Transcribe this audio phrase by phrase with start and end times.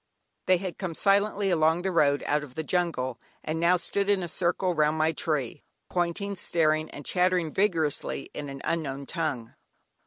[0.47, 4.23] They had come silently along the road out of the jungle, and now stood in
[4.23, 9.53] a circle round my tree, pointing, staring, and chattering vigorously in an unknown tongue.